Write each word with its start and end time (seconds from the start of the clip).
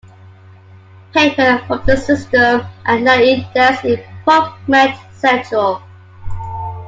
Paper 1.13 1.59
from 1.67 1.83
the 1.85 1.95
system 1.95 2.61
are 2.87 2.99
now 2.99 3.19
indexed 3.19 3.85
in 3.85 4.03
PubMed 4.25 4.97
Central. 5.13 5.83